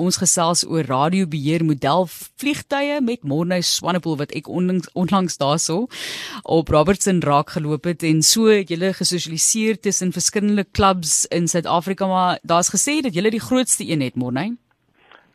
Ons 0.00 0.16
gesels 0.16 0.62
oor 0.64 0.86
radiobeheer 0.88 1.64
model 1.64 2.06
vliegtye 2.40 3.00
met 3.04 3.26
Morne 3.28 3.58
Swanepoel 3.60 4.16
wat 4.22 4.32
ek 4.32 4.48
onlangs, 4.48 4.88
onlangs 4.96 5.36
daarso 5.36 5.86
op 6.48 6.72
Robertson 6.72 7.20
raak 7.20 7.52
geloop 7.52 7.84
het 7.84 8.02
en 8.02 8.22
so 8.24 8.48
het 8.48 8.72
julle 8.72 8.94
gesosialiseer 8.96 9.76
tussen 9.80 10.12
verskillende 10.12 10.64
klubs 10.64 11.26
in 11.28 11.48
Suid-Afrika 11.48 12.06
maar 12.06 12.38
daar's 12.42 12.72
gesê 12.72 13.02
dat 13.04 13.14
julle 13.14 13.30
die 13.30 13.42
grootste 13.42 13.84
een 13.84 14.00
het 14.00 14.16
Morne. 14.16 14.56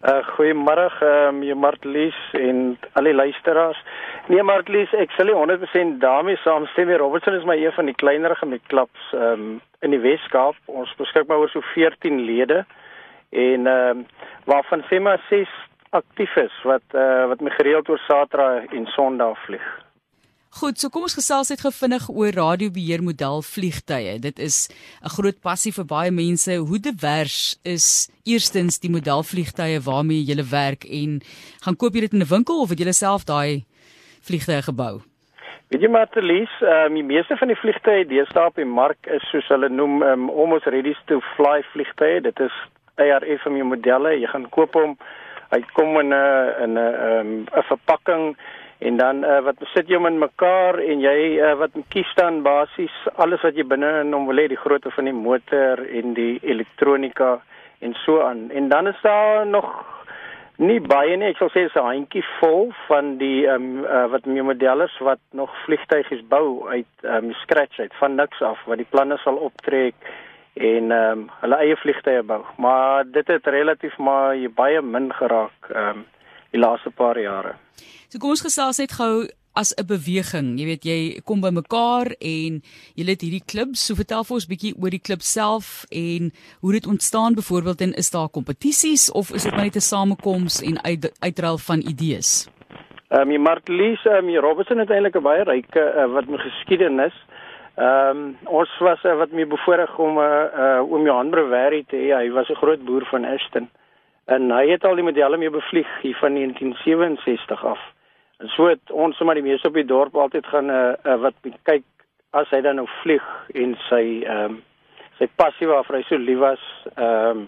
Uh 0.06 0.22
goeiemôre 0.34 0.90
ehm 1.02 1.42
um, 1.44 1.60
Martlies 1.60 2.18
en 2.34 2.78
al 2.94 3.04
die 3.04 3.14
luisteraars. 3.14 3.78
Nee 4.28 4.44
Martlies, 4.44 4.94
ek 4.94 5.14
sal 5.18 5.26
nie 5.26 5.38
100% 5.38 5.98
daarmee 6.02 6.38
saamstem 6.44 6.88
nie. 6.88 6.98
Robertson 6.98 7.34
is 7.34 7.44
maar 7.44 7.58
een 7.58 7.74
van 7.74 7.86
die 7.86 7.96
kleiner 7.96 8.36
gemik 8.36 8.62
klubs 8.68 9.14
ehm 9.14 9.34
um, 9.34 9.62
in 9.82 9.94
die 9.94 10.02
Weskaap. 10.02 10.56
Ons 10.66 10.94
beskik 10.98 11.28
maar 11.28 11.38
oor 11.38 11.50
so 11.50 11.62
14 11.74 12.22
lede 12.26 12.66
en 13.30 13.68
ehm 13.68 14.00
uh, 14.00 14.06
waarvan 14.46 14.84
sê 14.88 15.00
maar 15.02 15.20
6 15.30 15.48
aktief 15.90 16.36
is 16.36 16.56
wat 16.64 16.84
uh, 16.94 17.28
wat 17.28 17.42
my 17.42 17.50
gereeld 17.50 17.90
oor 17.90 18.00
Saterdag 18.08 18.72
en 18.72 18.86
Sondag 18.86 19.46
vlieg. 19.46 19.68
Goed, 20.58 20.80
so 20.80 20.90
kom 20.90 21.04
ons 21.06 21.14
gesels 21.14 21.52
net 21.52 21.62
gevinnig 21.62 22.08
oor 22.10 22.34
radiobeheer 22.34 23.04
model 23.04 23.44
vliegtye. 23.46 24.16
Dit 24.20 24.40
is 24.40 24.70
'n 25.04 25.14
groot 25.18 25.40
passie 25.42 25.74
vir 25.74 25.86
baie 25.86 26.12
mense. 26.12 26.52
Hoe 26.56 26.80
divers 26.80 27.60
is 27.64 28.10
eerstens 28.26 28.80
die 28.80 28.90
model 28.90 29.22
vliegtye 29.24 29.80
waarmee 29.84 30.24
jy 30.24 30.42
werk 30.50 30.84
en 30.90 31.22
gaan 31.64 31.76
koop 31.76 31.94
jy 31.94 32.02
dit 32.02 32.14
in 32.14 32.24
'n 32.24 32.34
winkel 32.36 32.62
of 32.62 32.70
het 32.70 32.80
jy 32.80 32.92
self 32.92 33.26
daai 33.26 33.66
vliegtye 34.22 34.62
gebou? 34.62 35.02
Weet 35.70 35.82
jy 35.82 35.90
maar 35.90 36.10
Telies, 36.10 36.54
ehm 36.62 36.86
um, 36.86 36.94
die 36.94 37.04
meeste 37.04 37.38
van 37.38 37.48
die 37.48 37.60
vliegtye 37.60 38.08
deesdae 38.08 38.48
op 38.48 38.56
die 38.56 38.66
mark 38.66 38.98
is 39.08 39.30
soos 39.30 39.48
hulle 39.48 39.70
noem 39.70 40.02
um, 40.02 40.30
almost 40.30 40.66
ready 40.66 40.96
to 41.06 41.20
fly 41.36 41.62
vliegtye. 41.74 42.22
Dit 42.22 42.40
is 42.40 42.56
ARF 42.98 43.42
van 43.44 43.56
jou 43.56 43.68
modelle. 43.68 44.20
Jy 44.20 44.28
gaan 44.28 44.50
koop 44.50 44.74
hom. 44.74 44.98
Hy 45.52 45.62
kom 45.74 46.00
in 46.00 46.14
'n 46.14 46.54
in 46.64 46.78
'n 46.78 47.48
'n 47.48 47.64
verpakking 47.72 48.36
en 48.80 48.98
dan 48.98 49.24
uh, 49.24 49.40
wat 49.42 49.56
sit 49.74 49.88
jy 49.90 49.98
hom 49.98 50.06
in 50.06 50.20
mekaar 50.22 50.78
en 50.80 51.00
jy 51.02 51.40
uh, 51.42 51.56
wat 51.58 51.72
kies 51.90 52.10
dan 52.16 52.44
basies 52.46 52.94
alles 53.16 53.42
wat 53.42 53.56
jy 53.58 53.66
binne 53.66 53.90
in 54.02 54.14
hom 54.14 54.28
wil 54.30 54.38
hê, 54.38 54.48
die 54.48 54.64
grootte 54.66 54.92
van 54.94 55.10
die 55.10 55.16
motor 55.18 55.82
en 55.82 56.14
die 56.14 56.38
elektronika 56.44 57.40
en 57.82 57.96
so 58.06 58.22
aan. 58.22 58.50
En 58.52 58.70
dan 58.70 58.88
is 58.88 59.02
daar 59.02 59.48
nog 59.48 59.72
nie 60.58 60.80
baie 60.82 61.18
nie, 61.18 61.30
ek 61.30 61.38
sal 61.38 61.50
sê 61.54 61.66
'n 61.66 61.86
handjie 61.86 62.24
vol 62.40 62.72
van 62.88 63.18
die 63.18 63.46
ehm 63.48 63.66
um, 63.78 63.86
uh, 63.86 64.06
wat 64.14 64.26
my 64.26 64.42
modellers 64.42 64.98
wat 65.00 65.20
nog 65.32 65.54
vliegtuigies 65.66 66.24
bou 66.30 66.70
uit 66.70 66.94
ehm 67.04 67.30
um, 67.30 67.34
scratch 67.34 67.80
uit 67.80 67.94
van 68.00 68.16
niks 68.16 68.42
af 68.42 68.58
wat 68.66 68.78
die 68.78 68.90
planne 68.90 69.18
sal 69.18 69.36
optrek 69.36 69.94
en 70.60 70.92
ehm 70.92 71.12
um, 71.12 71.30
hulle 71.42 71.58
eie 71.64 71.76
vliegtye 71.76 72.24
bou. 72.24 72.44
Maar 72.58 73.06
dit 73.12 73.28
het 73.28 73.46
relatief 73.46 73.98
maar 73.98 74.38
baie 74.56 74.82
min 74.82 75.14
geraak 75.14 75.72
ehm 75.74 75.98
um, 75.98 76.06
die 76.52 76.60
laaste 76.60 76.90
paar 76.90 77.20
jare. 77.20 77.56
So 78.08 78.20
kom 78.20 78.30
ons 78.30 78.46
gesels 78.46 78.80
net 78.80 78.92
gou 78.92 79.28
as 79.58 79.74
'n 79.76 79.86
beweging. 79.86 80.60
Jy 80.60 80.66
weet 80.66 80.84
jy 80.86 81.22
kom 81.26 81.42
by 81.42 81.50
mekaar 81.50 82.08
en 82.20 82.62
jy 82.96 83.06
het 83.06 83.22
hierdie 83.22 83.46
klubs. 83.46 83.86
So 83.86 83.96
vertel 83.96 84.24
vir 84.24 84.36
ons 84.36 84.48
bietjie 84.48 84.74
oor 84.82 84.90
die 84.90 85.06
klub 85.08 85.22
self 85.22 85.86
en 85.90 86.32
hoe 86.62 86.72
dit 86.72 86.88
ontstaan 86.88 87.34
byvoorbeeld 87.34 87.82
en 87.82 87.94
is 87.94 88.12
daar 88.12 88.30
kompetisies 88.30 89.12
of 89.12 89.34
is 89.34 89.44
dit 89.44 89.56
net 89.56 89.76
'n 89.76 89.80
samekoms 89.82 90.62
en 90.62 90.84
uit 90.84 91.12
uitruil 91.20 91.58
van 91.58 91.80
idees? 91.80 92.48
Ehm 93.10 93.22
um, 93.22 93.30
die 93.30 93.40
Martlies, 93.40 94.06
ehm 94.06 94.30
um, 94.30 94.36
Robertson 94.36 94.78
het 94.78 94.90
eintlik 94.90 95.16
'n 95.16 95.24
baie 95.24 95.44
ryke 95.44 95.84
uh, 95.96 96.14
wat 96.14 96.28
my 96.28 96.38
geskiedenis 96.38 97.16
Ehm 97.78 98.18
um, 98.18 98.38
ons 98.44 98.78
was 98.82 99.04
uh, 99.06 99.14
wat 99.18 99.32
my 99.32 99.44
bevoorreg 99.48 99.98
om 99.98 100.18
'n 100.18 100.24
uh, 100.24 100.46
uh, 100.64 100.92
oom 100.92 101.06
Johan 101.06 101.30
Brewery 101.30 101.84
te 101.88 101.96
hê. 101.96 102.10
Hy 102.16 102.32
was 102.32 102.50
'n 102.50 102.62
groot 102.62 102.86
boer 102.86 103.06
van 103.06 103.26
Ashton. 103.26 103.70
En 104.26 104.52
hy 104.52 104.70
het 104.70 104.84
al 104.84 104.96
die 104.96 105.04
modelle 105.04 105.38
mee 105.38 105.50
bevlieg 105.50 106.02
hier 106.02 106.16
van 106.16 106.34
1967 106.34 107.66
af. 107.66 107.80
En 108.38 108.48
so 108.48 108.66
het 108.66 108.92
ons 108.92 109.18
sommer 109.18 109.36
die 109.36 109.44
meeste 109.44 109.68
op 109.68 109.74
die 109.74 109.86
dorp 109.86 110.16
altyd 110.16 110.46
gaan 110.46 110.66
'n 110.66 110.70
uh, 110.70 110.94
uh, 111.06 111.22
wat 111.22 111.34
kyk 111.64 111.84
as 112.30 112.50
hy 112.50 112.62
dan 112.62 112.76
nou 112.76 112.88
vlieg 113.02 113.28
en 113.54 113.78
sy 113.90 114.24
ehm 114.24 114.44
um, 114.44 114.64
sy 115.18 115.28
passie 115.36 115.68
waarvoor 115.68 115.96
hy 115.96 116.04
so 116.08 116.18
lief 116.18 116.38
was 116.38 116.64
ehm 116.96 117.30
um, 117.30 117.48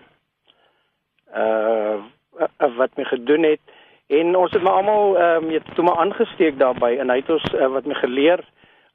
uh, 1.36 1.98
uh, 2.40 2.78
wat 2.78 2.96
my 2.98 3.04
gedoen 3.04 3.44
het 3.44 3.62
en 4.08 4.36
ons 4.36 4.52
het 4.52 4.62
maar 4.62 4.74
almal 4.74 5.18
ehm 5.18 5.50
um, 5.50 5.76
toe 5.76 5.84
maar 5.84 5.98
aangesteek 6.06 6.58
daarbey 6.58 6.98
en 6.98 7.10
hy 7.10 7.16
het 7.16 7.30
ons 7.30 7.54
uh, 7.54 7.68
wat 7.68 7.86
my 7.86 7.94
geleer 7.94 8.46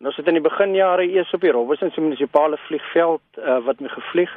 En 0.05 0.11
ons 0.11 0.17
het 0.21 0.27
in 0.29 0.37
die 0.37 0.45
beginjare 0.45 1.07
eers 1.09 1.31
op 1.33 1.41
die 1.41 1.51
Robertson 1.57 1.89
se 1.91 2.03
munisipale 2.05 2.59
vliegveld 2.67 3.39
uh, 3.39 3.55
wat 3.65 3.79
me 3.81 3.89
gevlieg 3.89 4.33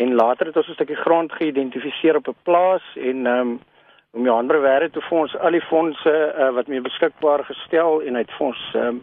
en 0.00 0.14
later 0.16 0.48
het 0.48 0.56
ons 0.56 0.68
'n 0.68 0.72
stukkie 0.78 0.96
grond 0.96 1.32
geïdentifiseer 1.32 2.16
op 2.16 2.28
'n 2.28 2.36
plaas 2.42 2.82
en 2.96 3.26
ehm 3.26 3.40
um, 3.40 3.60
om 4.12 4.24
jou 4.24 4.36
ander 4.38 4.60
werk 4.60 4.92
te 4.92 5.00
vir 5.00 5.18
ons 5.18 5.36
al 5.36 5.50
die 5.50 5.68
fondse 5.68 6.14
uh, 6.38 6.48
wat 6.54 6.66
me 6.66 6.80
beskikbaar 6.80 7.44
gestel 7.44 8.00
en 8.00 8.14
hy 8.14 8.20
het 8.20 8.32
vir 8.38 8.46
ons 8.46 8.62
'n 8.74 8.78
um, 8.78 9.02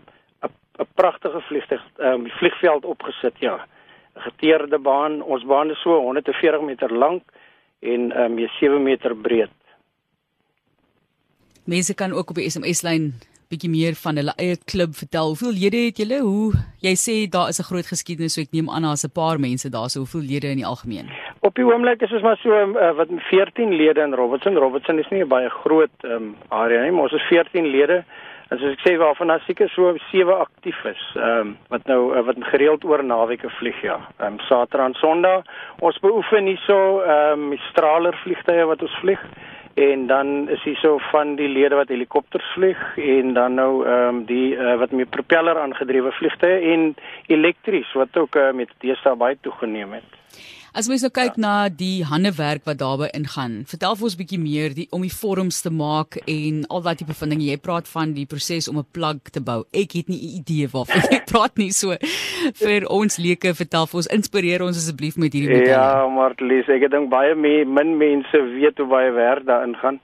'n 0.80 0.88
pragtige 0.96 1.42
vliegtuig 1.42 1.84
ehm 1.98 2.14
um, 2.14 2.30
vliegveld 2.30 2.86
opgesit 2.86 3.36
ja. 3.40 3.56
'n 4.16 4.22
Geteerde 4.22 4.80
baan. 4.80 5.22
Ons 5.22 5.46
baan 5.46 5.70
is 5.70 5.82
so 5.82 6.02
140 6.02 6.62
meter 6.62 6.94
lank 6.94 7.24
en 7.80 8.12
ehm 8.12 8.38
um, 8.40 8.48
7 8.60 8.84
meter 8.84 9.16
breed. 9.16 9.50
Mense 11.66 11.94
kan 11.94 12.12
ook 12.12 12.30
op 12.30 12.36
die 12.36 12.50
SMS 12.50 12.82
lyn 12.82 13.14
bietjie 13.50 13.70
meer 13.74 13.96
van 13.98 14.20
hulle 14.20 14.34
eie 14.38 14.58
klub 14.70 14.92
vertel. 14.94 15.32
Hoeveel 15.32 15.56
lede 15.58 15.80
het 15.88 15.98
julle? 15.98 16.20
Hoe 16.22 16.60
jy 16.86 16.92
sê 17.02 17.16
daar 17.34 17.50
is 17.50 17.58
'n 17.60 17.66
groot 17.70 17.88
geskiedenis, 17.94 18.34
so 18.36 18.42
ek 18.42 18.54
neem 18.54 18.70
aan 18.70 18.86
daar's 18.86 19.06
'n 19.06 19.10
paar 19.10 19.40
mense 19.40 19.70
daar, 19.70 19.90
so 19.90 20.00
hoeveel 20.06 20.22
lede 20.22 20.48
in 20.54 20.62
die 20.62 20.70
algemeen? 20.74 21.10
Op 21.42 21.56
die 21.56 21.66
oomblik 21.66 22.02
is 22.02 22.12
ons 22.12 22.22
maar 22.22 22.38
so 22.38 22.52
uh, 22.52 22.94
wat 22.94 23.08
14 23.10 23.74
lede 23.74 24.02
in 24.02 24.14
Robertson. 24.14 24.56
Robertson 24.56 25.00
is 25.00 25.10
nie 25.10 25.24
'n 25.24 25.28
baie 25.28 25.50
groot 25.50 25.96
um, 26.04 26.36
area 26.50 26.82
nie, 26.84 26.92
maar 26.92 27.10
ons 27.10 27.14
is 27.14 27.28
14 27.28 27.66
lede. 27.66 28.06
En 28.50 28.58
soos 28.58 28.74
ek 28.74 28.86
sê 28.88 28.98
waarvan 28.98 29.28
daar 29.28 29.44
seker 29.48 29.70
so 29.70 29.96
7 30.12 30.40
aktief 30.40 30.84
is, 30.86 31.16
ehm 31.16 31.40
um, 31.40 31.58
wat 31.70 31.86
nou 31.86 32.18
uh, 32.18 32.26
wat 32.26 32.36
gereeld 32.40 32.84
oor 32.84 33.04
naweke 33.04 33.50
vlieg 33.50 33.82
ja. 33.82 33.98
Ehm 34.20 34.34
um, 34.34 34.40
Saterdag 34.40 34.88
en 34.88 34.94
Sondag. 34.94 35.42
Ons 35.80 36.00
beoefen 36.00 36.46
hierso 36.46 37.02
ehm 37.02 37.52
um, 37.52 37.58
straler 37.72 38.14
vliegtye 38.24 38.66
wat 38.66 38.82
ons 38.82 39.00
vlieg 39.02 39.22
en 39.80 40.08
dan 40.08 40.50
is 40.50 40.64
hier 40.64 40.76
so 40.76 40.98
van 41.12 41.36
die 41.40 41.48
lede 41.48 41.76
wat 41.80 41.92
helikopters 41.94 42.46
vlieg 42.54 42.80
en 42.98 43.34
dan 43.34 43.54
nou 43.54 43.86
ehm 43.86 44.16
um, 44.16 44.24
die 44.26 44.56
uh, 44.56 44.76
wat 44.82 44.92
met 44.92 45.10
propeller 45.10 45.60
aangedrewe 45.60 46.12
vliegtye 46.12 46.60
en 46.74 46.96
elektries 47.28 47.94
wat 47.94 48.18
ook 48.18 48.36
uh, 48.36 48.52
met 48.52 48.74
deesdae 48.84 49.16
baie 49.16 49.38
toegeneem 49.42 49.94
het. 50.00 50.18
As 50.74 50.88
mens 50.88 51.02
nou 51.02 51.10
kyk 51.10 51.38
ja. 51.38 51.42
na 51.42 51.54
die 51.74 52.04
handewerk 52.06 52.66
wat 52.70 52.78
daarbey 52.82 53.10
ingaan, 53.18 53.64
vertel 53.70 53.96
vir 53.98 54.06
ons 54.06 54.16
'n 54.16 54.22
bietjie 54.22 54.42
meer 54.42 54.76
die 54.78 54.88
om 54.92 55.02
die 55.02 55.14
vorms 55.14 55.62
te 55.66 55.72
maak 55.74 56.20
en 56.28 56.66
al 56.70 56.82
daai 56.86 56.96
tipe 56.96 57.14
van 57.14 57.30
dinge. 57.30 57.50
Jy 57.50 57.58
praat 57.58 57.88
van 57.90 58.14
die 58.14 58.26
proses 58.26 58.70
om 58.70 58.78
'n 58.78 58.86
plug 58.94 59.34
te 59.34 59.42
bou. 59.42 59.66
Ek 59.74 59.98
het 59.98 60.08
nie 60.08 60.22
'n 60.22 60.38
idee 60.42 60.68
waarvan 60.70 61.02
jy 61.10 61.22
praat 61.32 61.58
nie 61.58 61.72
so. 61.72 61.98
Vir 62.54 62.88
ons 62.88 63.18
leuke, 63.18 63.54
vertel 63.54 63.88
vir 63.88 63.98
ons, 63.98 64.08
inspireer 64.08 64.62
ons 64.62 64.78
asseblief 64.78 65.18
met 65.18 65.34
hierdie 65.34 65.50
modelle. 65.50 65.74
Ja, 65.74 66.08
Martlies, 66.08 66.70
ek 66.70 66.90
dink 66.92 67.10
baie 67.10 67.36
me, 67.36 67.66
min 67.66 67.98
mense 67.98 68.38
weet 68.38 68.78
hoe 68.78 68.88
baie 68.88 69.12
werk 69.12 69.46
daarin 69.46 69.76
gaan. 69.76 70.00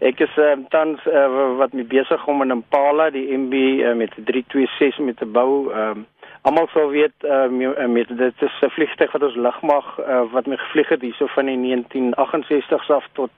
Ek 0.00 0.20
is 0.20 0.30
uh, 0.38 0.54
tans 0.70 1.00
uh, 1.06 1.56
wat 1.58 1.72
my 1.74 1.82
besig 1.82 2.26
om 2.26 2.42
'n 2.42 2.54
Impala, 2.54 3.10
die 3.10 3.26
MB 3.34 3.54
uh, 3.54 3.94
met 3.94 4.10
326 4.14 4.98
met 4.98 5.16
te 5.16 5.26
bou. 5.26 5.70
Uh, 5.74 5.94
almal 6.42 6.68
sou 6.72 6.90
weet 6.90 7.24
uh, 7.24 7.86
met 7.86 8.08
dit 8.08 8.42
is 8.42 8.60
'n 8.62 8.70
vliegtuig 8.70 9.12
wat 9.12 9.22
ons 9.22 9.36
lugmag 9.36 9.98
uh, 9.98 10.22
wat 10.32 10.46
my 10.46 10.56
gevlieg 10.56 10.88
het 10.88 11.00
hierso 11.00 11.26
van 11.26 11.46
die 11.46 11.58
1968s 11.58 12.90
af 12.90 13.06
tot 13.12 13.30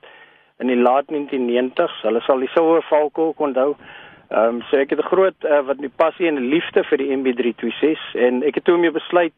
in 0.59 0.67
die 0.67 0.77
laat 0.77 1.05
1990s. 1.13 2.03
Hulle 2.03 2.21
sal 2.21 2.39
die 2.39 2.49
Silver 2.49 2.83
Falcon 2.83 3.33
onthou. 3.37 3.77
Ehm 4.29 4.55
um, 4.55 4.63
so 4.63 4.77
ek 4.77 4.91
het 4.91 4.99
'n 4.99 5.11
groot 5.13 5.45
uh, 5.45 5.61
wat 5.67 5.81
my 5.81 5.89
passie 5.97 6.27
en 6.27 6.39
liefde 6.39 6.85
vir 6.85 6.99
die 6.99 7.17
MB326 7.17 8.15
en 8.15 8.43
ek 8.43 8.55
het 8.55 8.65
toe 8.65 8.79
mee 8.79 8.91
besluit 8.91 9.33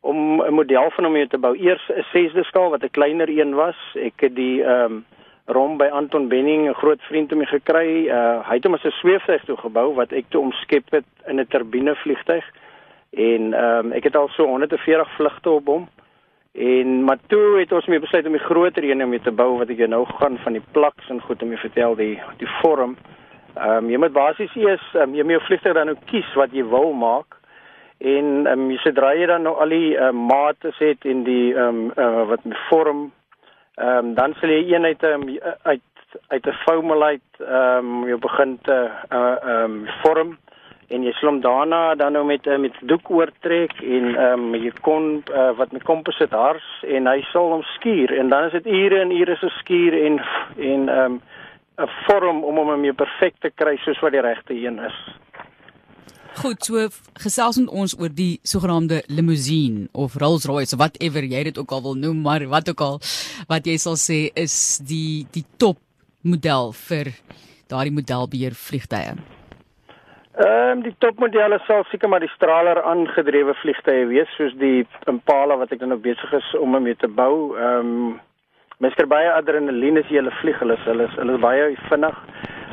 om 0.00 0.42
'n 0.42 0.54
model 0.54 0.90
van 0.90 1.04
hom 1.04 1.28
te 1.28 1.38
bou. 1.38 1.56
Eers 1.56 1.88
'n 1.88 2.04
6de 2.12 2.44
skaal 2.44 2.70
wat 2.70 2.82
'n 2.82 2.90
kleiner 2.90 3.28
een 3.28 3.54
was. 3.54 3.76
Ek 3.94 4.20
het 4.20 4.34
die 4.34 4.64
ehm 4.64 4.84
um, 4.84 5.04
rom 5.46 5.76
by 5.76 5.88
Anton 5.92 6.28
Benning, 6.28 6.68
'n 6.68 6.74
groot 6.74 7.02
vriend 7.02 7.32
om 7.32 7.38
my 7.38 7.44
gekry. 7.44 8.06
Uh, 8.08 8.48
hy 8.48 8.54
het 8.54 8.64
hom 8.64 8.74
as 8.74 8.84
'n 8.84 8.90
sweefvlieg 8.90 9.44
toe 9.44 9.56
gebou 9.56 9.94
wat 9.94 10.12
ek 10.12 10.24
toe 10.28 10.40
omskep 10.40 10.90
het 10.90 11.04
in 11.26 11.40
'n 11.40 11.46
turbine 11.46 11.94
vliegtuig 11.94 12.44
en 13.10 13.52
ehm 13.54 13.86
um, 13.86 13.92
ek 13.92 14.04
het 14.04 14.16
al 14.16 14.28
so 14.28 14.46
140 14.46 15.10
vlugte 15.16 15.50
op 15.50 15.66
hom. 15.66 15.88
En 16.52 17.04
maar 17.04 17.18
toe 17.26 17.58
het 17.58 17.72
ons 17.72 17.86
mee 17.86 18.00
besluit 18.00 18.26
om 18.26 18.32
die 18.32 18.46
groter 18.46 18.84
een 18.84 19.02
om 19.02 19.22
te 19.22 19.30
bou 19.30 19.58
wat 19.58 19.68
ek 19.68 19.86
nou 19.88 20.04
gaan 20.06 20.38
van 20.38 20.52
die 20.52 20.62
plaks 20.72 21.08
en 21.08 21.20
goed 21.20 21.42
om 21.42 21.50
jy 21.50 21.58
vertel 21.58 21.94
die 21.94 22.22
die 22.38 22.50
vorm. 22.60 22.96
Ehm 23.54 23.84
um, 23.84 23.90
jy 23.90 23.98
moet 23.98 24.12
basies 24.12 24.54
eers 24.54 24.86
um, 24.94 25.14
jy 25.14 25.22
moet 25.22 25.38
jou 25.38 25.44
vliegtuig 25.46 25.74
dan 25.74 25.86
nou 25.86 25.96
kies 26.10 26.34
wat 26.34 26.52
jy 26.52 26.64
wil 26.64 26.92
maak. 26.92 27.38
En 27.98 28.46
ehm 28.46 28.60
um, 28.60 28.70
jy 28.70 28.78
sodra 28.82 29.14
jy 29.14 29.26
dan 29.26 29.42
nou 29.42 29.54
al 29.58 29.68
die 29.74 29.94
uh, 29.94 30.10
mate 30.10 30.74
het 30.78 31.04
in 31.04 31.24
die 31.24 31.54
ehm 31.54 31.68
um, 31.68 31.92
uh, 31.96 32.26
wat 32.30 32.42
die 32.42 32.58
vorm 32.68 33.10
ehm 33.76 33.96
um, 33.96 34.14
dan 34.14 34.34
sal 34.40 34.50
jy 34.50 34.74
een 34.74 34.84
uit 34.84 35.02
um, 35.02 35.26
uit 35.62 35.82
uit 36.28 36.46
'n 36.46 36.58
foam 36.64 37.02
uit 37.02 37.30
ehm 37.38 37.78
um, 37.78 38.08
jy 38.08 38.16
begin 38.18 38.58
te 38.62 38.90
uh, 39.10 39.36
ehm 39.42 39.64
um, 39.64 39.88
vorm 40.02 40.38
en 40.90 41.04
jy 41.06 41.12
slom 41.18 41.40
daarna 41.40 41.94
dan 41.94 42.12
nou 42.12 42.24
met 42.26 42.46
met 42.58 42.76
doek 42.90 43.10
oortrek 43.10 43.74
en 43.82 44.14
ehm 44.14 44.46
um, 44.46 44.54
jy 44.54 44.72
kon 44.86 45.22
uh, 45.30 45.50
wat 45.58 45.72
met 45.72 45.86
composite 45.86 46.36
hars 46.36 46.68
en 46.86 47.06
hy 47.06 47.20
sal 47.32 47.52
hom 47.54 47.62
skuur 47.76 48.12
en 48.18 48.28
dan 48.32 48.48
is 48.48 48.56
dit 48.58 48.66
ure 48.66 49.00
en 49.00 49.14
ure 49.14 49.36
se 49.40 49.52
skuur 49.60 49.96
en 50.06 50.18
en 50.56 50.88
ehm 50.88 51.04
um, 51.04 51.20
'n 51.80 51.88
vorm 52.06 52.44
om 52.44 52.56
hom 52.60 52.80
meer 52.80 52.94
perfek 52.94 53.34
te 53.40 53.50
kry 53.54 53.76
soos 53.84 54.00
wat 54.04 54.12
die 54.12 54.20
regte 54.20 54.54
een 54.54 54.78
is. 54.84 54.98
Goed, 56.40 56.62
so 56.64 56.88
gesels 57.24 57.58
met 57.58 57.68
ons 57.68 57.96
oor 57.98 58.12
die 58.14 58.38
sogenaamde 58.42 59.02
limousine 59.08 59.88
of 59.92 60.14
Rolls-Royce 60.14 60.76
whatever 60.76 61.24
jy 61.24 61.42
dit 61.48 61.58
ook 61.58 61.72
al 61.72 61.82
wil 61.82 61.98
noem, 61.98 62.20
maar 62.22 62.46
wat 62.52 62.70
ook 62.70 62.80
al 62.80 63.00
wat 63.48 63.66
jy 63.66 63.76
sal 63.76 63.96
sê 63.96 64.28
is 64.34 64.78
die 64.86 65.26
die 65.34 65.44
top 65.56 65.80
model 66.22 66.72
vir 66.86 67.14
daardie 67.72 67.94
modelbeheer 67.94 68.54
vliegtye. 68.54 69.39
Ehm 70.40 70.78
um, 70.78 70.82
die 70.82 70.94
topmodelle 71.04 71.58
sal 71.66 71.82
seker 71.90 72.08
maar 72.08 72.22
die 72.24 72.32
straler 72.32 72.78
aangedrewe 72.88 73.52
vliegtye 73.60 74.06
wees 74.08 74.30
soos 74.38 74.54
die 74.56 74.86
Impala 75.10 75.58
wat 75.60 75.74
ek 75.76 75.82
nou 75.84 75.98
besig 76.00 76.32
is 76.38 76.46
om 76.56 76.78
mee 76.80 76.96
te 76.96 77.10
bou. 77.18 77.58
Ehm 77.58 77.90
um, 77.90 78.14
mens 78.80 78.96
kry 78.96 79.04
baie 79.12 79.28
adrenalien 79.34 80.00
as 80.00 80.08
jy 80.08 80.16
hulle 80.22 80.32
vlieg. 80.38 80.56
Hulle 80.62 80.78
is 80.78 80.86
hulle 80.88 81.10
is 81.10 81.18
hulle 81.20 81.34
is 81.36 81.42
baie 81.44 81.66
vinnig. 81.90 82.22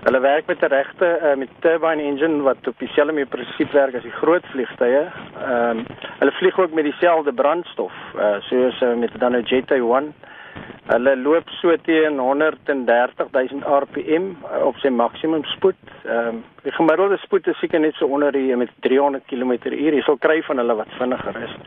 Hulle 0.06 0.22
werk 0.24 0.48
met 0.48 0.64
'n 0.64 0.72
regte 0.76 1.10
uh, 1.20 1.36
met 1.36 1.60
turbine 1.66 2.08
engine 2.08 2.40
wat 2.48 2.72
op 2.72 2.80
dieselfde 2.80 3.18
mee 3.20 3.28
presies 3.36 3.76
werk 3.76 4.00
as 4.00 4.08
die 4.08 4.16
groot 4.22 4.48
vliegtye. 4.54 5.04
Ehm 5.04 5.84
um, 5.84 5.86
hulle 6.22 6.38
vlieg 6.40 6.60
ook 6.60 6.72
met 6.72 6.88
dieselfde 6.88 7.34
brandstof 7.34 7.96
uh, 8.16 8.38
soos 8.48 8.82
uh, 8.82 8.96
met 8.96 9.12
dan 9.20 9.36
'n 9.36 9.44
Jet 9.44 9.76
A1. 9.76 10.14
Hulle 10.88 11.18
loop 11.20 11.50
so 11.60 11.74
teen 11.84 12.20
130 12.20 13.26
000 13.34 13.80
rpm 13.80 14.28
op 14.64 14.78
sy 14.80 14.92
maksimum 14.94 15.44
spoed. 15.56 15.80
Ehm 16.06 16.38
um, 16.38 16.44
die 16.64 16.72
gemiddelde 16.76 17.18
spoed 17.24 17.48
is 17.48 17.60
seker 17.60 17.80
net 17.80 17.96
so 17.96 18.08
onder 18.08 18.32
die 18.32 18.56
met 18.56 18.72
300 18.86 19.24
km/h. 19.28 19.74
Jy 19.74 20.04
sal 20.06 20.20
kry 20.20 20.42
van 20.48 20.64
hulle 20.64 20.76
wat 20.80 20.96
vinniger 21.00 21.42
is. 21.44 21.58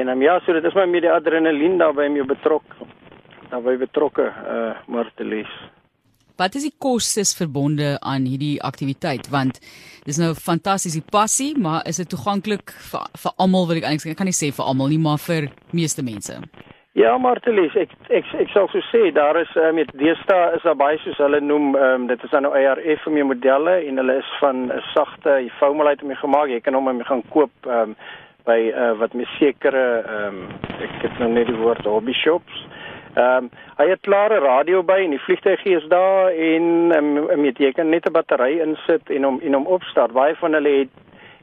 En 0.00 0.08
um, 0.08 0.22
ja, 0.22 0.38
so 0.40 0.52
dit 0.52 0.64
is 0.64 0.76
maar 0.76 0.88
met 0.88 1.04
die 1.04 1.12
adrenalien 1.12 1.78
daarbey 1.78 2.10
jou 2.16 2.26
betrok 2.28 2.76
daarbey 3.50 3.78
betrokke 3.78 4.28
uh 4.28 4.52
eh, 4.52 4.84
Martelies. 4.88 5.56
Wat 6.36 6.54
is 6.58 6.66
die 6.66 6.74
kostes 6.78 7.34
verbonde 7.38 7.94
aan 8.00 8.24
hierdie 8.26 8.56
aktiwiteit 8.62 9.28
want 9.30 9.60
dis 10.04 10.18
nou 10.20 10.32
fantastiese 10.34 11.00
passie, 11.00 11.52
maar 11.58 11.84
is 11.88 12.02
dit 12.02 12.08
toeganklik 12.10 12.76
vir 12.90 13.08
vir 13.24 13.36
almal 13.38 13.68
wil 13.70 13.80
ek 13.80 13.88
eintlik 13.88 14.12
ek 14.12 14.20
kan 14.20 14.28
nie 14.28 14.36
sê 14.36 14.52
vir 14.52 14.68
almal 14.68 14.92
nie, 14.92 15.00
maar 15.00 15.20
vir 15.30 15.48
meeste 15.72 16.02
mense. 16.02 16.40
Ja, 16.94 17.16
Martelis, 17.18 17.74
ek 17.74 17.90
ek 18.14 18.28
ek 18.38 18.52
sal 18.52 18.68
so 18.70 18.78
sê 18.86 19.08
daar 19.10 19.34
is 19.40 19.50
uh, 19.58 19.72
met 19.74 19.88
Deesta 19.98 20.52
is 20.54 20.62
daar 20.62 20.76
baie 20.78 21.00
soos 21.02 21.18
hulle 21.18 21.40
noem, 21.42 21.72
um, 21.74 22.04
dit 22.06 22.22
is 22.22 22.30
dan 22.30 22.46
nou 22.46 22.52
ARF 22.54 23.02
vir 23.02 23.14
my 23.16 23.24
modelle 23.32 23.74
en 23.88 23.98
hulle 23.98 24.14
is 24.20 24.28
van 24.38 24.68
'n 24.70 24.84
sagte 24.92 25.34
foamlite 25.58 26.06
om 26.06 26.12
mee 26.12 26.20
gemaak. 26.22 26.52
Jy 26.52 26.60
kan 26.62 26.78
hom 26.78 26.86
mee 26.86 27.08
gaan 27.08 27.24
koop 27.34 27.50
um, 27.66 27.96
by 28.46 28.70
uh, 28.70 28.92
wat 29.00 29.14
my 29.18 29.26
sekere 29.40 30.04
um, 30.06 30.38
ek 30.78 30.94
het 31.02 31.18
nou 31.18 31.32
net 31.34 31.50
die 31.50 31.58
woord 31.58 31.82
hobby 31.84 32.14
shops. 32.14 32.62
Ehm 33.18 33.50
um, 33.50 33.50
hy 33.82 33.88
het 33.90 34.06
klare 34.06 34.38
radio 34.38 34.86
by 34.86 35.00
en 35.02 35.18
die 35.18 35.24
vliegtuig 35.26 35.66
is 35.66 35.90
daar 35.90 36.30
en 36.30 36.94
um, 36.94 37.42
met 37.42 37.58
jy 37.58 37.72
kan 37.72 37.90
net 37.90 38.06
'n 38.06 38.14
battery 38.14 38.60
insit 38.62 39.10
en 39.10 39.24
hom 39.24 39.40
en 39.42 39.54
hom 39.58 39.66
opstart. 39.66 40.14
Baie 40.14 40.38
van 40.38 40.54
hulle 40.54 40.78
het 40.78 40.94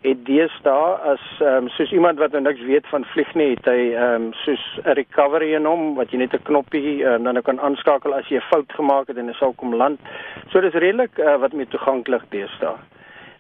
het 0.02 0.22
deesdae 0.26 0.94
as 1.14 1.26
ehm 1.40 1.66
um, 1.66 1.68
soos 1.76 1.92
iemand 1.94 2.20
wat 2.20 2.34
nou 2.34 2.42
niks 2.42 2.62
weet 2.66 2.88
van 2.90 3.04
vlieg 3.14 3.34
nie, 3.38 3.50
het 3.54 3.68
hy 3.70 3.82
ehm 3.94 4.16
um, 4.16 4.30
soos 4.44 4.64
'n 4.84 4.96
recovery 4.98 5.54
in 5.54 5.66
hom 5.70 5.96
wat 5.96 6.12
jy 6.12 6.18
net 6.18 6.34
'n 6.34 6.48
knoppie 6.50 7.04
um, 7.06 7.24
dan 7.24 7.42
kan 7.42 7.60
aanskakel 7.60 8.14
as 8.14 8.30
jy 8.30 8.38
'n 8.38 8.50
fout 8.50 8.74
gemaak 8.74 9.08
het 9.08 9.18
en 9.18 9.28
hy 9.28 9.34
sal 9.34 9.54
kom 9.54 9.76
land. 9.76 10.00
So 10.50 10.62
dis 10.62 10.74
redelik 10.74 11.18
uh, 11.18 11.38
wat 11.38 11.54
meer 11.54 11.68
toeganklik 11.68 12.26
deesdae. 12.30 12.76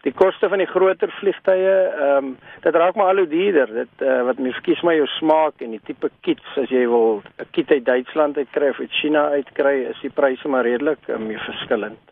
Die 0.01 0.13
koste 0.13 0.49
van 0.49 0.57
die 0.57 0.67
groter 0.67 1.11
vliegtye, 1.19 1.73
ehm 1.97 2.17
um, 2.17 2.37
dit 2.61 2.75
raak 2.75 2.95
maar 2.95 3.07
al 3.07 3.17
hoe 3.17 3.27
duurder. 3.27 3.73
Dit 3.73 4.05
uh, 4.05 4.21
wat 4.23 4.37
mens 4.37 4.61
kies 4.61 4.81
maar 4.81 4.95
jou 4.95 5.07
smaak 5.07 5.61
en 5.61 5.71
die 5.71 5.83
tipe 5.83 6.09
kits 6.21 6.57
as 6.57 6.69
jy 6.69 6.85
wil 6.87 7.21
'n 7.39 7.49
kit 7.51 7.71
uit 7.71 7.85
Duitsland 7.85 8.37
uitkry 8.37 8.69
of 8.69 8.79
uit 8.79 8.93
China 9.01 9.29
uitkry, 9.29 9.75
is 9.89 10.01
die 10.01 10.13
pryse 10.13 10.47
maar 10.47 10.63
redelik 10.63 11.07
um, 11.07 11.27
verskillend. 11.37 12.11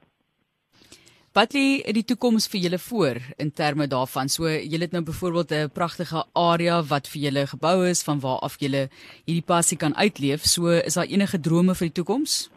Wat 1.37 1.53
lê 1.53 1.83
die 1.93 2.05
toekoms 2.09 2.47
vir 2.49 2.63
julle 2.63 2.77
voor 2.81 3.17
in 3.37 3.51
terme 3.53 3.85
daarvan? 3.87 4.31
So 4.33 4.49
julle 4.49 4.87
het 4.87 4.95
nou 4.95 5.03
byvoorbeeld 5.05 5.51
'n 5.51 5.69
pragtige 5.73 6.23
area 6.33 6.81
wat 6.81 7.07
vir 7.07 7.21
julle 7.21 7.45
gebou 7.45 7.85
is 7.85 8.03
van 8.03 8.19
waar 8.19 8.39
af 8.41 8.57
julle 8.57 8.89
hierdie 9.25 9.45
passie 9.45 9.77
kan 9.77 9.95
uitleef. 9.95 10.41
So 10.41 10.67
is 10.67 10.93
daar 10.93 11.05
enige 11.05 11.39
drome 11.39 11.75
vir 11.75 11.87
die 11.87 12.01
toekoms? 12.01 12.49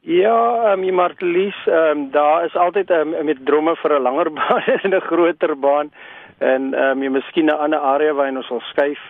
Ja, 0.00 0.72
ehm 0.72 0.82
um, 0.82 0.94
Martelies, 0.94 1.54
ehm 1.66 1.98
um, 1.98 2.10
daar 2.10 2.44
is 2.44 2.56
altyd 2.56 2.90
um, 2.90 3.24
met 3.24 3.46
drome 3.46 3.76
vir 3.76 3.98
'n 3.98 4.02
langer 4.02 4.32
baan 4.38 4.62
en 4.82 4.94
'n 4.94 5.00
groter 5.00 5.58
baan 5.58 5.92
en 6.38 6.74
ehm 6.74 6.90
um, 6.90 7.02
jy 7.02 7.10
miskien 7.10 7.46
'n 7.46 7.58
ander 7.64 7.78
area 7.78 8.12
waar 8.12 8.36
ons 8.36 8.46
sal 8.46 8.60
skuif. 8.60 9.02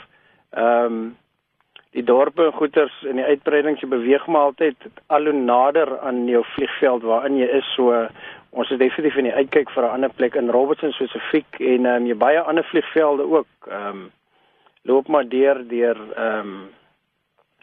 Ehm 0.50 0.84
um, 0.84 1.16
die 1.92 2.04
dorpe 2.04 2.44
en 2.44 2.52
goeters 2.52 2.92
en 3.08 3.16
die 3.16 3.24
uitbreiding 3.24 3.78
se 3.78 3.86
beweeg 3.86 4.26
maar 4.26 4.42
altyd 4.42 4.76
al 5.06 5.24
hoe 5.24 5.32
nader 5.32 5.98
aan 6.00 6.26
jou 6.28 6.44
vliegveld 6.54 7.02
waarin 7.02 7.36
jy 7.36 7.48
is 7.58 7.74
so 7.76 8.08
ons 8.52 8.70
is 8.70 8.78
definitief 8.78 9.16
in 9.16 9.24
die 9.30 9.34
uitkyk 9.34 9.70
vir 9.70 9.84
'n 9.84 9.94
ander 9.96 10.12
plek 10.12 10.34
in 10.34 10.50
Robertson 10.50 10.92
spesifiek 10.92 11.60
en 11.60 11.86
ehm 11.86 12.02
um, 12.02 12.06
jy 12.06 12.14
baie 12.14 12.40
ander 12.40 12.64
vliegvelde 12.64 13.22
ook. 13.22 13.50
Ehm 13.68 13.88
um, 13.88 14.10
loop 14.82 15.08
maar 15.08 15.28
deur 15.28 15.68
deur 15.68 15.98
ehm 16.16 16.38
um, 16.38 16.68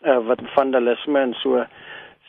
uh, 0.02 0.26
wat 0.28 0.40
vandalisme 0.56 1.20
en 1.20 1.34
so. 1.34 1.66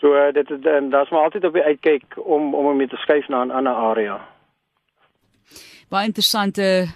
So 0.00 0.14
uh, 0.16 0.32
dit 0.32 0.50
is 0.50 0.64
en 0.64 0.90
daar's 0.90 1.10
maar 1.10 1.22
altyd 1.22 1.44
op 1.44 1.52
die 1.52 1.62
uitkyk 1.62 2.16
om 2.16 2.54
om 2.54 2.66
om 2.66 2.88
te 2.88 2.96
skuif 2.96 3.28
na 3.28 3.44
'n 3.44 3.50
ander 3.50 3.74
area. 3.74 4.20
Baie 5.88 6.06
interessante 6.06 6.86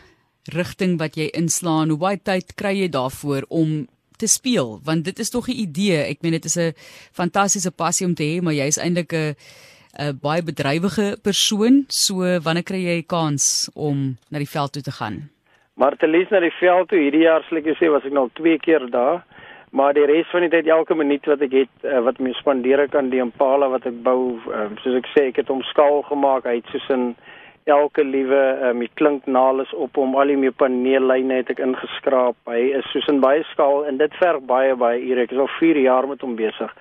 rigting 0.52 0.98
wat 0.98 1.16
jy 1.16 1.28
inslaan. 1.32 1.88
Hoe 1.88 1.98
baie 1.98 2.20
tyd 2.22 2.54
kry 2.54 2.74
jy 2.78 2.88
daarvoor 2.88 3.44
om 3.48 3.88
te 4.16 4.26
speel? 4.26 4.80
Want 4.84 5.04
dit 5.04 5.18
is 5.18 5.30
tog 5.30 5.48
'n 5.48 5.60
idee. 5.66 5.96
Ek 5.96 6.22
meen 6.22 6.32
dit 6.32 6.44
is 6.44 6.56
'n 6.56 6.72
fantastiese 7.12 7.70
passie 7.70 8.06
om 8.06 8.14
te 8.14 8.22
hê, 8.22 8.42
maar 8.42 8.52
jy's 8.52 8.78
eintlik 8.78 9.12
'n 9.12 9.34
'n 9.98 10.18
baie 10.22 10.42
bedrywige 10.42 11.16
persoon, 11.22 11.84
so 11.88 12.14
wanneer 12.42 12.66
kry 12.66 12.82
jy 12.82 13.02
kans 13.06 13.70
om 13.74 14.16
na 14.30 14.38
die 14.38 14.50
veld 14.50 14.72
toe 14.72 14.82
te 14.82 14.90
gaan? 14.90 15.30
Martelis 15.74 16.30
na 16.30 16.40
die 16.40 16.54
veld 16.58 16.88
toe 16.88 16.98
hierdie 16.98 17.24
jaar 17.26 17.42
sê 17.46 17.58
ek 17.58 17.78
sê 17.78 17.90
was 17.90 18.04
ek 18.04 18.12
nou 18.12 18.28
twee 18.34 18.58
keer 18.58 18.90
daar, 18.90 19.22
maar 19.70 19.94
die 19.94 20.06
res 20.06 20.26
van 20.30 20.42
die 20.42 20.50
tyd 20.50 20.66
elke 20.66 20.94
minuut 20.94 21.26
wat 21.26 21.42
ek 21.42 21.52
het 21.52 21.86
uh, 21.86 22.00
wat 22.06 22.18
my 22.18 22.32
spandeer 22.38 22.88
kan 22.88 23.10
die 23.10 23.22
Impala 23.22 23.68
wat 23.68 23.86
ek 23.86 24.02
bou, 24.02 24.38
um, 24.50 24.76
soos 24.82 24.98
ek 24.98 25.08
sê 25.14 25.28
ek 25.30 25.42
het 25.42 25.48
hom 25.50 25.62
skaal 25.70 26.02
gemaak, 26.10 26.46
hy 26.46 26.56
het 26.60 26.70
soos 26.74 26.90
'n 26.90 27.14
elke 27.64 28.04
liewe 28.04 28.42
um, 28.68 28.82
die 28.84 28.90
klinknaal 28.94 29.62
is 29.62 29.72
op 29.74 29.96
hom 29.96 30.14
al 30.14 30.28
die 30.28 30.36
mee 30.36 30.52
paneellyne 30.52 31.40
het 31.40 31.50
ek 31.50 31.62
ingeskraap. 31.64 32.36
Hy 32.46 32.60
is 32.78 32.90
soos 32.92 33.08
in 33.08 33.22
baie 33.24 33.42
skaal 33.52 33.86
en 33.88 33.96
dit 33.96 34.18
verg 34.20 34.44
baie 34.44 34.74
baie 34.76 35.00
ure. 35.00 35.24
Ek 35.24 35.32
is 35.32 35.40
al 35.40 35.50
4 35.58 35.80
jaar 35.80 36.06
met 36.06 36.20
hom 36.20 36.36
besig. 36.36 36.74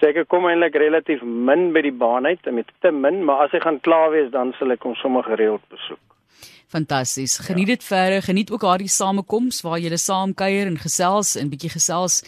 So 0.00 0.10
ek 0.10 0.26
kom 0.28 0.44
eintlik 0.44 0.76
relatief 0.76 1.22
min 1.24 1.70
by 1.72 1.80
die 1.86 1.94
baan 1.94 2.28
uit, 2.28 2.44
met 2.52 2.68
te 2.84 2.92
min, 2.92 3.22
maar 3.24 3.46
as 3.46 3.54
hy 3.56 3.62
gaan 3.64 3.80
klaar 3.80 4.10
wees, 4.12 4.28
dan 4.34 4.52
sal 4.58 4.74
ek 4.74 4.84
hom 4.84 4.94
sommer 5.00 5.24
gereeld 5.24 5.64
besoek. 5.72 6.02
Fantasties. 6.68 7.38
Geniet 7.46 7.70
dit 7.70 7.82
ja. 7.82 7.88
verder. 7.88 8.22
Geniet 8.26 8.50
ook 8.52 8.66
daardie 8.66 8.90
samekoms 8.92 9.62
waar 9.64 9.80
julle 9.80 9.98
saam 10.02 10.34
kuier 10.34 10.66
en 10.66 10.76
gesels 10.82 11.36
en 11.40 11.48
bietjie 11.48 11.72
gesels 11.78 12.20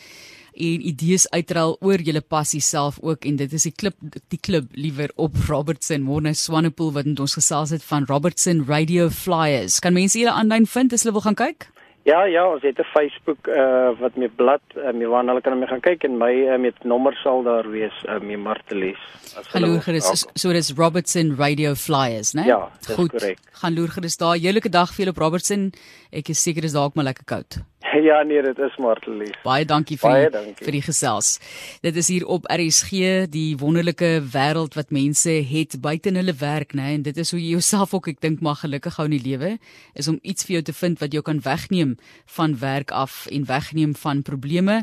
en 0.59 0.85
idees 0.90 1.26
uitruil 1.31 1.76
oor 1.87 2.02
julle 2.02 2.23
passie 2.35 2.62
self 2.64 2.99
ook 3.02 3.26
en 3.28 3.37
dit 3.38 3.52
is 3.54 3.66
die 3.69 3.75
klip 3.75 3.99
die 4.33 4.40
klub 4.43 4.73
liewer 4.75 5.12
op 5.16 5.37
Robertson 5.47 6.02
Morne 6.07 6.35
Swanepoel 6.35 6.93
wat 6.97 7.11
ons 7.12 7.37
gesels 7.38 7.75
het 7.75 7.85
van 7.87 8.07
Robertson 8.09 8.64
Radio 8.66 9.09
Flyers. 9.09 9.78
Kan 9.85 9.95
mense 9.95 10.19
julle 10.19 10.35
aanlyn 10.35 10.66
vind 10.66 10.93
as 10.93 11.04
hulle 11.04 11.14
wil 11.19 11.26
gaan 11.28 11.38
kyk? 11.38 11.69
Ja, 12.09 12.23
ja, 12.25 12.47
ons 12.49 12.62
het 12.62 12.79
'n 12.79 12.88
Facebook 12.97 13.47
uh 13.47 13.91
wat 14.00 14.17
met 14.17 14.37
blad, 14.37 14.65
uh, 14.77 14.93
mee 14.93 15.09
waarna 15.09 15.31
hulle 15.31 15.41
kan 15.41 15.59
mee 15.59 15.69
gaan 15.69 15.81
kyk 15.81 16.05
en 16.05 16.17
my 16.17 16.33
uh, 16.33 16.59
met 16.59 16.85
nommer 16.85 17.15
sal 17.15 17.43
daar 17.43 17.71
wees, 17.71 17.97
uh, 18.05 18.21
mee 18.21 18.38
Martelies. 18.38 19.03
Hallo, 19.53 19.79
dis 19.85 20.27
so 20.35 20.53
dis 20.53 20.73
Robertson 20.77 21.35
Radio 21.37 21.75
Flyers, 21.75 22.33
né? 22.33 22.45
Ja, 22.47 22.71
dis 22.87 22.97
korrek. 22.97 23.38
Gaan 23.53 23.75
loer 23.75 23.88
gerus 23.88 24.17
daar. 24.17 24.37
Heerlike 24.37 24.69
dag 24.69 24.88
vir 24.88 25.05
julle 25.05 25.11
op 25.11 25.19
Robertson. 25.19 25.73
Ek 26.11 26.29
is 26.29 26.43
seker 26.43 26.62
dis 26.62 26.73
dalk 26.73 26.95
maar 26.95 27.05
lekker 27.05 27.25
koud. 27.25 27.61
Ja 28.09 28.23
nee, 28.23 28.42
dit 28.42 28.59
is 28.59 28.76
Martelie. 28.76 29.30
Baie 29.45 29.64
dankie 29.64 29.97
vir 29.99 30.11
Baie 30.11 30.30
dankie. 30.30 30.64
vir 30.64 30.76
die 30.76 30.83
gesels. 30.85 31.38
Dit 31.85 31.97
is 31.97 32.09
hier 32.12 32.26
op 32.26 32.47
RSG, 32.52 33.26
die 33.33 33.57
wonderlike 33.59 34.11
wêreld 34.33 34.76
wat 34.78 34.92
mense 34.95 35.33
het 35.50 35.78
buite 35.80 36.12
hulle 36.14 36.35
werk, 36.40 36.75
né? 36.75 36.95
En 36.99 37.02
dit 37.02 37.16
is 37.16 37.33
hoe 37.33 37.40
jy 37.40 37.54
jouself 37.57 37.95
ook 37.95 38.11
ek 38.14 38.21
dink 38.25 38.42
maar 38.45 38.61
gelukkig 38.62 38.97
hou 38.99 39.09
in 39.09 39.16
die 39.16 39.25
lewe, 39.25 39.57
is 39.95 40.09
om 40.09 40.18
iets 40.23 40.47
vir 40.49 40.59
jou 40.59 40.64
te 40.68 40.76
vind 40.76 41.00
wat 41.02 41.12
jou 41.12 41.23
kan 41.23 41.40
wegneem 41.45 41.97
van 42.38 42.59
werk 42.61 42.90
af 42.90 43.26
en 43.33 43.47
wegneem 43.49 43.95
van 43.97 44.23
probleme. 44.23 44.83